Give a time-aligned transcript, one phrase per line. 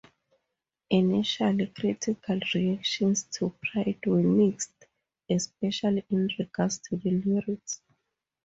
[0.89, 4.87] Initial critical reactions to "Pride" were mixed,
[5.29, 7.83] especially in regards to the lyrics.